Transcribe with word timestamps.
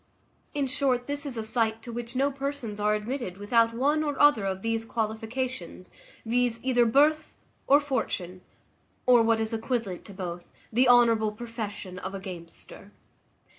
In 0.55 0.65
short, 0.65 1.05
this 1.05 1.27
is 1.27 1.37
a 1.37 1.43
sight 1.43 1.83
to 1.83 1.91
which 1.93 2.15
no 2.15 2.31
persons 2.31 2.79
are 2.79 2.95
admitted 2.95 3.37
without 3.37 3.71
one 3.75 4.03
or 4.03 4.19
other 4.19 4.45
of 4.45 4.63
these 4.63 4.83
qualifications, 4.83 5.91
viz., 6.25 6.59
either 6.63 6.87
birth 6.87 7.35
or 7.67 7.79
fortune, 7.79 8.41
or, 9.05 9.21
what 9.21 9.39
is 9.39 9.53
equivalent 9.53 10.03
to 10.05 10.13
both, 10.15 10.47
the 10.73 10.89
honourable 10.89 11.31
profession 11.31 11.99
of 11.99 12.15
a 12.15 12.19
gamester. 12.19 12.89